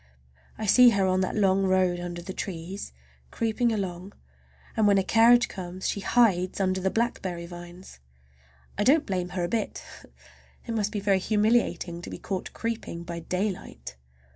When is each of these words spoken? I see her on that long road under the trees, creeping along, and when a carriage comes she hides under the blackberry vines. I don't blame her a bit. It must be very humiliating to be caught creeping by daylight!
I 0.57 0.65
see 0.65 0.89
her 0.89 1.05
on 1.05 1.21
that 1.21 1.35
long 1.35 1.63
road 1.67 1.99
under 1.99 2.23
the 2.23 2.33
trees, 2.33 2.91
creeping 3.29 3.71
along, 3.71 4.13
and 4.75 4.87
when 4.87 4.97
a 4.97 5.03
carriage 5.03 5.47
comes 5.47 5.87
she 5.87 5.99
hides 5.99 6.59
under 6.59 6.81
the 6.81 6.89
blackberry 6.89 7.45
vines. 7.45 7.99
I 8.79 8.83
don't 8.83 9.05
blame 9.05 9.29
her 9.29 9.43
a 9.43 9.47
bit. 9.47 9.83
It 10.65 10.73
must 10.73 10.91
be 10.91 10.99
very 11.01 11.19
humiliating 11.19 12.01
to 12.01 12.09
be 12.09 12.17
caught 12.17 12.51
creeping 12.51 13.03
by 13.03 13.19
daylight! 13.19 13.95